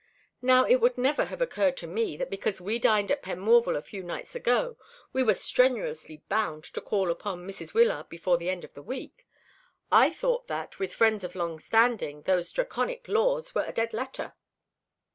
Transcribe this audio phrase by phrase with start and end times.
[0.41, 3.83] Now, it would never have occurred to me that because we dined at Penmorval a
[3.83, 4.75] few nights ago,
[5.13, 7.75] we were strenuously bound, to call upon Mrs.
[7.75, 9.27] Wyllard before the end of the week.
[9.91, 14.33] I thought that, with friends of long standing those Draconic laws were a dead letter."